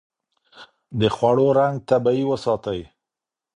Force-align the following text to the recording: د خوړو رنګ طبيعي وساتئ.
د 0.99 1.01
خوړو 1.15 1.47
رنګ 1.59 1.75
طبيعي 1.89 2.23
وساتئ. 2.27 2.81